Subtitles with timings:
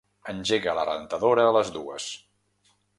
[0.31, 2.13] Engega la rentadora a les dues.